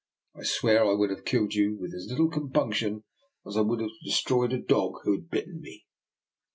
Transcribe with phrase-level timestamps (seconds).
[0.33, 3.03] I swear I would have killed you with as little compunction
[3.45, 5.85] as I would have destroyed a dog who had bitten me."